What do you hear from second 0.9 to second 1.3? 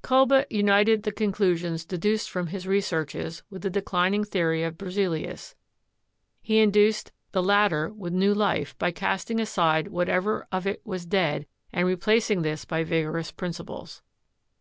the